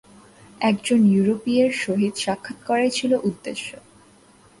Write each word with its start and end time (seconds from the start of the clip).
একজন 0.61 0.99
ইউরোপীয়ের 1.11 1.71
সহিত 1.83 2.13
সাক্ষাৎ 2.17 2.57
করাই 2.67 2.91
ছিল 2.97 3.11
উদ্দেশ্য। 3.29 3.67